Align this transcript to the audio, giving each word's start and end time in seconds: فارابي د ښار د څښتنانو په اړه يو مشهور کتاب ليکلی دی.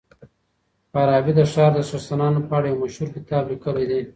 فارابي 0.93 1.31
د 1.35 1.41
ښار 1.51 1.71
د 1.75 1.79
څښتنانو 1.89 2.39
په 2.47 2.53
اړه 2.57 2.67
يو 2.71 2.81
مشهور 2.83 3.09
کتاب 3.15 3.43
ليکلی 3.51 3.85
دی. 3.91 4.01